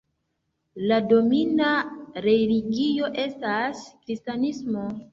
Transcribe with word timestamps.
La 0.91 0.97
domina 1.11 1.69
religio 2.29 3.13
estas 3.29 3.87
kristanismo. 4.03 4.93